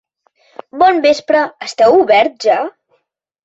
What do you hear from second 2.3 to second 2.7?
ja?